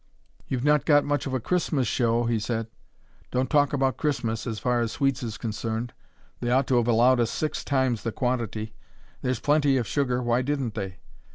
[0.47, 2.65] "You've not got much of a Christmas show," he said.
[3.29, 5.93] "Don't talk about Christmas, as far as sweets is concerned.
[6.39, 8.73] They ought to have allowed us six times the quantity
[9.21, 10.97] there's plenty of sugar, why didn't they?